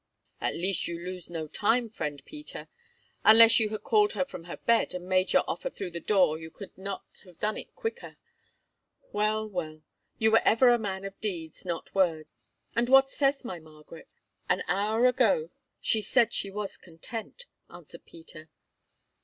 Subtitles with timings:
[0.39, 2.69] "At least you lose no time, friend Peter;
[3.23, 6.39] unless you had called her from her bed and made your offer through the door
[6.39, 8.17] you could not have done it quicker.
[9.11, 9.83] Well, well,
[10.17, 12.29] you ever were a man of deeds, not words,
[12.75, 14.07] and what says my Margaret?"
[14.49, 18.49] "An hour ago she said she was content," answered Peter.